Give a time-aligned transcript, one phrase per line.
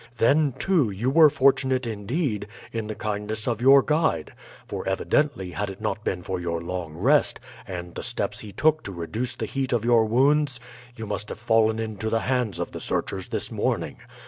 [0.17, 4.33] Then, too, you were fortunate, indeed, in the kindness of your guide;
[4.67, 8.81] for evidently had it not been for your long rest, and the steps he took
[8.85, 10.59] to reduce the heat of your wounds,
[10.95, 13.97] you must have fallen into the hands of the searchers this morning.